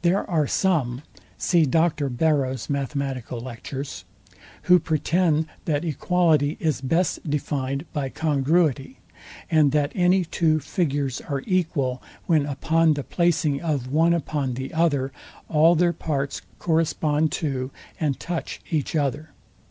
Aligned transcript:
There 0.00 0.24
are 0.24 0.46
some, 0.46 1.02
who 1.52 1.58
pretend, 1.68 2.16
that 5.66 5.84
equality 5.84 6.56
is 6.58 6.80
best 6.80 7.28
defined 7.28 7.84
by 7.92 8.08
congruity, 8.08 9.00
and 9.50 9.72
that 9.72 9.92
any 9.94 10.24
two 10.24 10.60
figures 10.60 11.20
are 11.20 11.42
equal, 11.44 12.02
when 12.24 12.46
upon 12.46 12.94
the 12.94 13.04
placing 13.04 13.60
of 13.60 13.92
one 13.92 14.14
upon 14.14 14.54
the 14.54 14.72
other, 14.72 15.12
all 15.50 15.74
their 15.74 15.92
parts 15.92 16.40
correspond 16.58 17.30
to 17.32 17.70
and 18.00 18.18
touch 18.18 18.62
each 18.70 18.96
other. 18.96 19.32